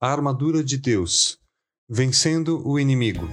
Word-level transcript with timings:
A 0.00 0.12
armadura 0.12 0.62
de 0.62 0.76
Deus, 0.76 1.40
vencendo 1.90 2.64
o 2.64 2.78
inimigo. 2.78 3.28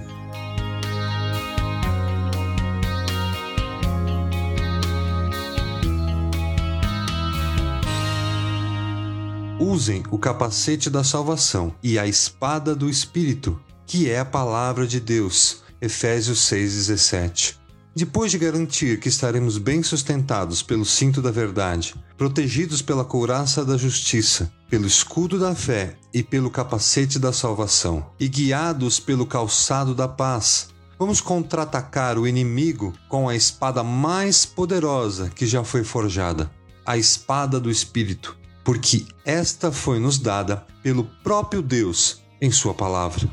Usem 9.60 10.02
o 10.10 10.18
capacete 10.18 10.90
da 10.90 11.04
salvação 11.04 11.72
e 11.80 12.00
a 12.00 12.06
espada 12.08 12.74
do 12.74 12.90
Espírito, 12.90 13.62
que 13.86 14.10
é 14.10 14.18
a 14.18 14.24
palavra 14.24 14.88
de 14.88 14.98
Deus. 14.98 15.62
Efésios 15.80 16.40
6,17. 16.50 17.65
Depois 17.96 18.30
de 18.30 18.36
garantir 18.36 19.00
que 19.00 19.08
estaremos 19.08 19.56
bem 19.56 19.82
sustentados 19.82 20.62
pelo 20.62 20.84
cinto 20.84 21.22
da 21.22 21.30
verdade, 21.30 21.94
protegidos 22.18 22.82
pela 22.82 23.06
couraça 23.06 23.64
da 23.64 23.74
justiça, 23.78 24.52
pelo 24.68 24.86
escudo 24.86 25.38
da 25.38 25.54
fé 25.54 25.96
e 26.12 26.22
pelo 26.22 26.50
capacete 26.50 27.18
da 27.18 27.32
salvação, 27.32 28.04
e 28.20 28.28
guiados 28.28 29.00
pelo 29.00 29.24
calçado 29.24 29.94
da 29.94 30.06
paz, 30.06 30.68
vamos 30.98 31.22
contra-atacar 31.22 32.18
o 32.18 32.28
inimigo 32.28 32.92
com 33.08 33.30
a 33.30 33.34
espada 33.34 33.82
mais 33.82 34.44
poderosa 34.44 35.30
que 35.30 35.46
já 35.46 35.64
foi 35.64 35.82
forjada 35.82 36.50
a 36.84 36.98
espada 36.98 37.58
do 37.58 37.70
Espírito, 37.70 38.36
porque 38.62 39.06
esta 39.24 39.72
foi 39.72 39.98
nos 39.98 40.18
dada 40.18 40.66
pelo 40.82 41.04
próprio 41.24 41.62
Deus 41.62 42.20
em 42.42 42.50
Sua 42.50 42.74
palavra. 42.74 43.26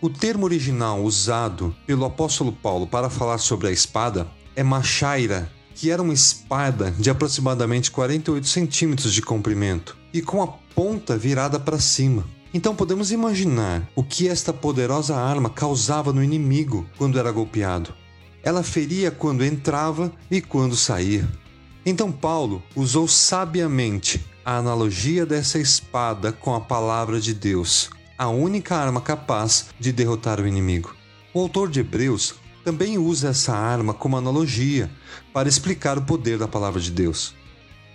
O 0.00 0.08
termo 0.08 0.44
original 0.44 1.02
usado 1.02 1.74
pelo 1.84 2.04
apóstolo 2.04 2.52
Paulo 2.52 2.86
para 2.86 3.10
falar 3.10 3.38
sobre 3.38 3.66
a 3.66 3.72
espada 3.72 4.28
é 4.54 4.62
machaira, 4.62 5.50
que 5.74 5.90
era 5.90 6.00
uma 6.00 6.12
espada 6.12 6.92
de 6.92 7.10
aproximadamente 7.10 7.90
48 7.90 8.46
centímetros 8.46 9.12
de 9.12 9.20
comprimento 9.20 9.96
e 10.14 10.22
com 10.22 10.40
a 10.40 10.46
ponta 10.46 11.18
virada 11.18 11.58
para 11.58 11.80
cima. 11.80 12.24
Então 12.54 12.76
podemos 12.76 13.10
imaginar 13.10 13.90
o 13.96 14.04
que 14.04 14.28
esta 14.28 14.52
poderosa 14.52 15.16
arma 15.16 15.50
causava 15.50 16.12
no 16.12 16.22
inimigo 16.22 16.86
quando 16.96 17.18
era 17.18 17.32
golpeado. 17.32 17.92
Ela 18.40 18.62
feria 18.62 19.10
quando 19.10 19.44
entrava 19.44 20.12
e 20.30 20.40
quando 20.40 20.76
saía. 20.76 21.28
Então 21.84 22.12
Paulo 22.12 22.62
usou 22.76 23.08
sabiamente 23.08 24.24
a 24.44 24.58
analogia 24.58 25.26
dessa 25.26 25.58
espada 25.58 26.30
com 26.30 26.54
a 26.54 26.60
palavra 26.60 27.20
de 27.20 27.34
Deus 27.34 27.90
a 28.18 28.28
única 28.28 28.76
arma 28.76 29.00
capaz 29.00 29.66
de 29.78 29.92
derrotar 29.92 30.40
o 30.40 30.46
inimigo. 30.46 30.94
O 31.32 31.40
autor 31.40 31.70
de 31.70 31.78
Hebreus 31.80 32.34
também 32.64 32.98
usa 32.98 33.28
essa 33.28 33.54
arma 33.54 33.94
como 33.94 34.16
analogia 34.16 34.90
para 35.32 35.48
explicar 35.48 35.96
o 35.96 36.02
poder 36.02 36.36
da 36.36 36.48
palavra 36.48 36.80
de 36.80 36.90
Deus. 36.90 37.34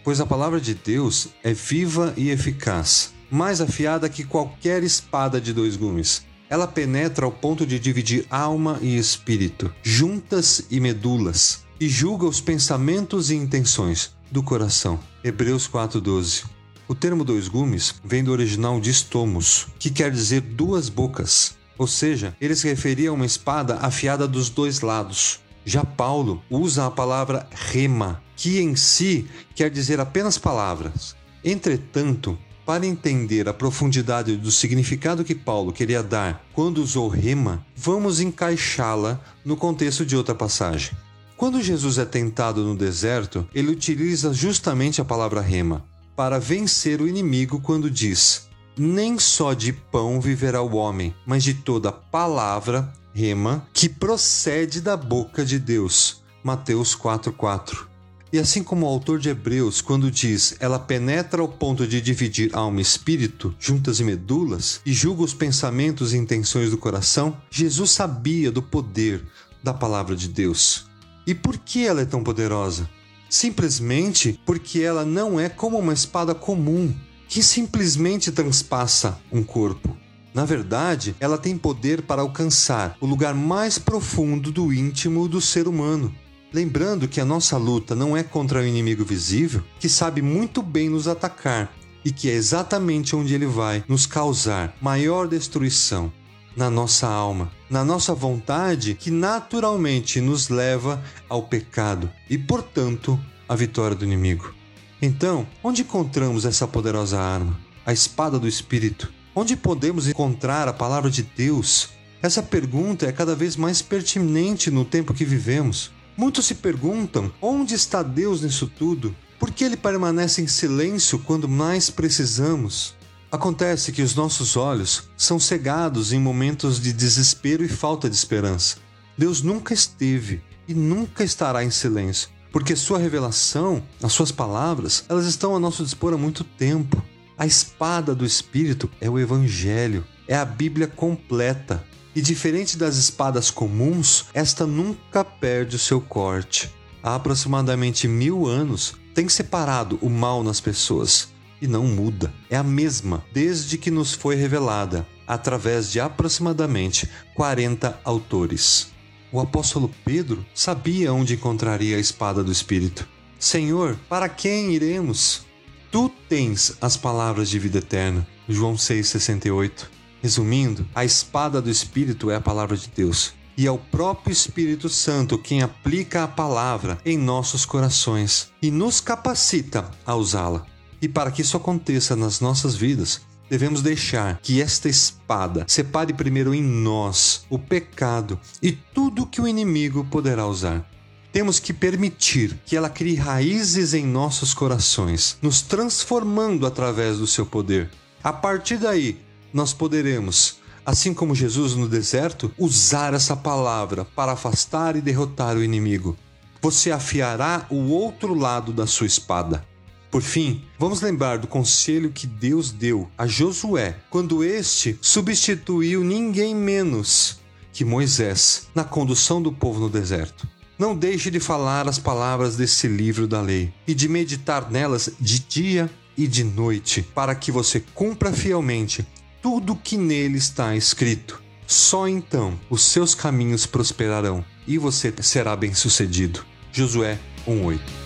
Pois 0.03 0.21
a 0.21 0.25
palavra 0.25 0.61
de 0.61 0.73
Deus 0.73 1.27
é 1.43 1.53
viva 1.53 2.13
e 2.15 2.29
eficaz, 2.29 3.13
mais 3.29 3.59
afiada 3.59 4.09
que 4.09 4.23
qualquer 4.23 4.81
espada 4.81 5.41
de 5.41 5.53
dois 5.53 5.75
gumes. 5.75 6.25
Ela 6.49 6.67
penetra 6.67 7.25
ao 7.25 7.31
ponto 7.31 7.65
de 7.65 7.77
dividir 7.79 8.25
alma 8.29 8.79
e 8.81 8.97
espírito, 8.97 9.73
juntas 9.81 10.65
e 10.69 10.79
medulas, 10.79 11.63
e 11.79 11.89
julga 11.89 12.25
os 12.25 12.39
pensamentos 12.39 13.29
e 13.29 13.35
intenções 13.35 14.11
do 14.31 14.41
coração. 14.41 14.99
Hebreus 15.23 15.67
4:12. 15.67 16.45
O 16.85 16.93
termo 16.93 17.23
dois 17.23 17.47
gumes 17.47 17.95
vem 18.03 18.25
do 18.25 18.31
original 18.33 18.77
distomos, 18.77 19.67
que 19.79 19.89
quer 19.89 20.11
dizer 20.11 20.41
duas 20.41 20.89
bocas, 20.89 21.55
ou 21.77 21.87
seja, 21.87 22.35
ele 22.41 22.55
se 22.55 22.67
referia 22.67 23.09
a 23.09 23.13
uma 23.13 23.25
espada 23.25 23.77
afiada 23.81 24.27
dos 24.27 24.49
dois 24.49 24.81
lados. 24.81 25.39
Já 25.65 25.85
Paulo 25.85 26.43
usa 26.49 26.85
a 26.85 26.91
palavra 26.91 27.47
rema, 27.51 28.21
que 28.35 28.59
em 28.59 28.75
si 28.75 29.25
quer 29.55 29.69
dizer 29.69 30.01
apenas 30.01 30.37
palavras. 30.37 31.15
Entretanto, 31.41 32.37
para 32.65 32.85
entender 32.85 33.47
a 33.47 33.53
profundidade 33.53 34.35
do 34.35 34.51
significado 34.51 35.23
que 35.23 35.35
Paulo 35.35 35.71
queria 35.71 36.03
dar 36.03 36.45
quando 36.51 36.79
usou 36.79 37.07
rema, 37.07 37.65
vamos 37.77 38.19
encaixá-la 38.19 39.21
no 39.43 39.55
contexto 39.55 40.05
de 40.05 40.17
outra 40.17 40.35
passagem. 40.35 40.91
Quando 41.37 41.61
Jesus 41.61 41.97
é 41.97 42.05
tentado 42.05 42.61
no 42.61 42.75
deserto, 42.75 43.47
ele 43.55 43.71
utiliza 43.71 44.33
justamente 44.33 44.99
a 44.99 45.05
palavra 45.05 45.39
rema 45.39 45.92
para 46.15 46.39
vencer 46.39 47.01
o 47.01 47.07
inimigo 47.07 47.59
quando 47.59 47.89
diz: 47.89 48.47
Nem 48.77 49.17
só 49.19 49.53
de 49.53 49.73
pão 49.73 50.19
viverá 50.19 50.61
o 50.61 50.75
homem, 50.75 51.13
mas 51.25 51.43
de 51.43 51.53
toda 51.53 51.91
palavra, 51.91 52.91
rema, 53.13 53.67
que 53.73 53.87
procede 53.87 54.81
da 54.81 54.97
boca 54.97 55.45
de 55.45 55.59
Deus. 55.59 56.23
Mateus 56.43 56.95
4:4. 56.95 57.87
E 58.33 58.39
assim 58.39 58.63
como 58.63 58.87
o 58.87 58.89
autor 58.89 59.19
de 59.19 59.29
Hebreus, 59.29 59.79
quando 59.79 60.09
diz 60.09 60.55
ela 60.59 60.79
penetra 60.79 61.39
ao 61.39 61.47
ponto 61.47 61.85
de 61.85 62.01
dividir 62.01 62.49
alma 62.51 62.79
e 62.79 62.81
espírito, 62.81 63.55
juntas 63.59 63.99
e 63.99 64.03
medulas, 64.03 64.81
e 64.83 64.91
julga 64.91 65.21
os 65.21 65.35
pensamentos 65.35 66.13
e 66.13 66.17
intenções 66.17 66.71
do 66.71 66.77
coração, 66.77 67.37
Jesus 67.51 67.91
sabia 67.91 68.51
do 68.51 68.63
poder 68.63 69.23
da 69.61 69.71
palavra 69.71 70.15
de 70.15 70.27
Deus. 70.27 70.87
E 71.27 71.35
por 71.35 71.59
que 71.59 71.85
ela 71.85 72.01
é 72.01 72.05
tão 72.05 72.23
poderosa? 72.23 72.89
Simplesmente 73.33 74.39
porque 74.45 74.81
ela 74.81 75.03
não 75.03 75.39
é 75.39 75.49
como 75.49 75.79
uma 75.79 75.91
espada 75.91 76.35
comum, 76.35 76.93
que 77.27 77.41
simplesmente 77.41 78.31
transpassa 78.31 79.19
um 79.31 79.41
corpo. 79.43 79.97
Na 80.35 80.45
verdade, 80.45 81.15
ela 81.19 81.35
tem 81.35 81.57
poder 81.57 82.03
para 82.03 82.21
alcançar 82.21 82.95
o 83.01 83.07
lugar 83.07 83.33
mais 83.33 83.79
profundo 83.79 84.51
do 84.51 84.71
íntimo 84.71 85.27
do 85.27 85.41
ser 85.41 85.67
humano. 85.67 86.13
Lembrando 86.53 87.07
que 87.07 87.19
a 87.19 87.25
nossa 87.25 87.57
luta 87.57 87.95
não 87.95 88.15
é 88.15 88.21
contra 88.21 88.61
o 88.61 88.65
inimigo 88.65 89.03
visível, 89.03 89.63
que 89.79 89.89
sabe 89.89 90.21
muito 90.21 90.61
bem 90.61 90.87
nos 90.87 91.07
atacar 91.07 91.73
e 92.05 92.11
que 92.11 92.29
é 92.29 92.33
exatamente 92.33 93.15
onde 93.15 93.33
ele 93.33 93.47
vai 93.47 93.83
nos 93.87 94.05
causar 94.05 94.77
maior 94.79 95.27
destruição 95.27 96.13
na 96.55 96.69
nossa 96.69 97.07
alma, 97.07 97.51
na 97.69 97.83
nossa 97.83 98.13
vontade 98.13 98.93
que 98.93 99.09
naturalmente 99.09 100.21
nos 100.21 100.49
leva 100.49 101.03
ao 101.27 101.43
pecado 101.43 102.09
e, 102.29 102.37
portanto, 102.37 103.19
à 103.47 103.55
vitória 103.55 103.95
do 103.95 104.05
inimigo. 104.05 104.53
Então, 105.01 105.47
onde 105.63 105.81
encontramos 105.81 106.45
essa 106.45 106.67
poderosa 106.67 107.19
arma, 107.19 107.59
a 107.85 107.91
espada 107.91 108.39
do 108.39 108.47
Espírito? 108.47 109.11
Onde 109.35 109.55
podemos 109.55 110.07
encontrar 110.07 110.67
a 110.67 110.73
palavra 110.73 111.09
de 111.09 111.23
Deus? 111.23 111.89
Essa 112.21 112.41
pergunta 112.41 113.05
é 113.05 113.11
cada 113.11 113.35
vez 113.35 113.55
mais 113.55 113.81
pertinente 113.81 114.71
no 114.71 114.85
tempo 114.85 115.13
que 115.13 115.25
vivemos. 115.25 115.91
Muitos 116.15 116.45
se 116.45 116.55
perguntam: 116.55 117.31
onde 117.41 117.73
está 117.73 118.01
Deus 118.03 118.41
nisso 118.41 118.67
tudo? 118.67 119.15
Por 119.39 119.51
que 119.51 119.65
ele 119.65 119.75
permanece 119.75 120.41
em 120.41 120.47
silêncio 120.47 121.19
quando 121.19 121.49
mais 121.49 121.89
precisamos? 121.89 122.95
Acontece 123.33 123.91
que 123.91 124.03
os 124.03 124.13
nossos 124.13 124.55
olhos 124.55 125.09
são 125.17 125.39
cegados 125.39 126.13
em 126.13 126.19
momentos 126.19 126.79
de 126.79 126.93
desespero 126.93 127.65
e 127.65 127.67
falta 127.67 128.07
de 128.07 128.15
esperança. 128.15 128.77
Deus 129.17 129.41
nunca 129.41 129.73
esteve 129.73 130.43
e 130.67 130.75
nunca 130.75 131.23
estará 131.23 131.63
em 131.63 131.71
silêncio, 131.71 132.29
porque 132.51 132.75
sua 132.75 132.99
revelação, 132.99 133.81
as 134.03 134.13
suas 134.13 134.31
palavras, 134.31 135.03
elas 135.09 135.25
estão 135.25 135.55
a 135.55 135.59
nosso 135.59 135.83
dispor 135.83 136.13
há 136.13 136.17
muito 136.17 136.43
tempo. 136.43 137.03
A 137.35 137.47
espada 137.47 138.13
do 138.13 138.23
Espírito 138.23 138.87
é 139.01 139.09
o 139.09 139.17
Evangelho, 139.17 140.05
é 140.27 140.35
a 140.35 140.45
Bíblia 140.45 140.85
completa. 140.85 141.83
E 142.15 142.21
diferente 142.21 142.77
das 142.77 142.97
espadas 142.97 143.49
comuns, 143.49 144.25
esta 144.31 144.67
nunca 144.67 145.25
perde 145.25 145.75
o 145.75 145.79
seu 145.79 145.99
corte. 145.99 146.71
Há 147.01 147.15
aproximadamente 147.15 148.07
mil 148.07 148.45
anos, 148.45 148.93
tem 149.15 149.27
separado 149.27 149.97
o 150.03 150.09
mal 150.09 150.43
nas 150.43 150.61
pessoas 150.61 151.32
e 151.63 151.67
não 151.67 151.85
muda. 151.87 152.33
É 152.49 152.57
a 152.57 152.63
mesma 152.63 153.23
desde 153.31 153.77
que 153.77 153.89
nos 153.89 154.13
foi 154.13 154.35
revelada, 154.35 155.07
através 155.25 155.89
de 155.89 156.01
aproximadamente 156.01 157.09
40 157.33 158.01
autores. 158.03 158.91
O 159.31 159.39
apóstolo 159.39 159.89
Pedro 160.03 160.45
sabia 160.53 161.13
onde 161.13 161.35
encontraria 161.35 161.95
a 161.95 161.99
espada 162.01 162.43
do 162.43 162.51
Espírito. 162.51 163.07
Senhor, 163.39 163.97
para 164.09 164.27
quem 164.27 164.73
iremos? 164.73 165.45
Tu 165.89 166.09
tens 166.27 166.77
as 166.81 166.97
palavras 166.97 167.49
de 167.49 167.57
vida 167.57 167.77
eterna. 167.77 168.27
João 168.47 168.75
6,68. 168.75 169.87
Resumindo, 170.21 170.85
a 170.93 171.05
espada 171.05 171.61
do 171.61 171.69
Espírito 171.69 172.29
é 172.29 172.35
a 172.35 172.41
palavra 172.41 172.75
de 172.75 172.89
Deus. 172.89 173.33
E 173.57 173.65
é 173.65 173.71
o 173.71 173.77
próprio 173.77 174.33
Espírito 174.33 174.89
Santo 174.89 175.37
quem 175.37 175.61
aplica 175.61 176.23
a 176.23 176.27
palavra 176.27 176.97
em 177.05 177.17
nossos 177.17 177.65
corações 177.65 178.51
e 178.61 178.69
nos 178.69 178.99
capacita 178.99 179.89
a 180.05 180.15
usá-la. 180.15 180.72
E 181.03 181.07
para 181.09 181.29
que 181.31 181.41
isso 181.41 181.57
aconteça 181.57 182.15
nas 182.15 182.39
nossas 182.39 182.77
vidas, 182.77 183.19
devemos 183.49 183.81
deixar 183.81 184.39
que 184.41 184.61
esta 184.61 184.87
espada 184.87 185.65
separe 185.67 186.13
primeiro 186.13 186.55
em 186.55 186.63
nós 186.63 187.45
o 187.49 187.59
pecado 187.59 188.39
e 188.61 188.71
tudo 188.71 189.27
que 189.27 189.41
o 189.41 189.47
inimigo 189.47 190.07
poderá 190.09 190.47
usar. 190.47 190.89
Temos 191.33 191.59
que 191.59 191.73
permitir 191.73 192.57
que 192.65 192.77
ela 192.77 192.89
crie 192.89 193.15
raízes 193.15 193.93
em 193.93 194.05
nossos 194.05 194.53
corações, 194.53 195.37
nos 195.41 195.61
transformando 195.61 196.65
através 196.65 197.17
do 197.17 197.27
seu 197.27 197.45
poder. 197.45 197.89
A 198.23 198.31
partir 198.31 198.77
daí, 198.77 199.19
nós 199.53 199.73
poderemos, 199.73 200.59
assim 200.85 201.13
como 201.13 201.35
Jesus 201.35 201.75
no 201.75 201.89
deserto, 201.89 202.49
usar 202.57 203.13
essa 203.13 203.35
palavra 203.35 204.05
para 204.05 204.31
afastar 204.31 204.95
e 204.95 205.01
derrotar 205.01 205.57
o 205.57 205.63
inimigo. 205.63 206.15
Você 206.61 206.91
afiará 206.91 207.65
o 207.69 207.89
outro 207.89 208.33
lado 208.33 208.71
da 208.71 208.87
sua 208.87 209.05
espada 209.05 209.65
Por 210.13 210.21
fim, 210.21 210.61
vamos 210.77 211.01
lembrar 211.01 211.39
do 211.39 211.47
conselho 211.47 212.11
que 212.11 212.27
Deus 212.27 212.71
deu 212.71 213.09
a 213.17 213.25
Josué 213.25 213.95
quando 214.11 214.43
este 214.43 214.95
substituiu 215.01 216.03
ninguém 216.03 216.53
menos 216.53 217.39
que 217.71 217.83
Moisés 217.83 218.67
na 218.75 218.83
condução 218.83 219.41
do 219.41 219.51
povo 219.51 219.79
no 219.79 219.89
deserto. 219.89 220.47
Não 220.77 220.95
deixe 220.95 221.31
de 221.31 221.39
falar 221.39 221.89
as 221.89 221.97
palavras 221.97 222.55
desse 222.55 222.87
livro 222.87 223.27
da 223.27 223.41
lei 223.41 223.73
e 223.87 223.95
de 223.95 224.07
meditar 224.07 224.69
nelas 224.69 225.09
de 225.19 225.39
dia 225.39 225.89
e 226.15 226.27
de 226.27 226.43
noite, 226.43 227.01
para 227.01 227.33
que 227.33 227.51
você 227.51 227.79
cumpra 227.79 228.31
fielmente 228.31 229.03
tudo 229.41 229.75
que 229.75 229.97
nele 229.97 230.37
está 230.37 230.75
escrito. 230.75 231.41
Só 231.65 232.07
então 232.07 232.53
os 232.69 232.83
seus 232.83 233.15
caminhos 233.15 233.65
prosperarão 233.65 234.45
e 234.67 234.77
você 234.77 235.11
será 235.23 235.55
bem-sucedido. 235.55 236.45
Josué 236.71 237.17
1:8 237.47 238.02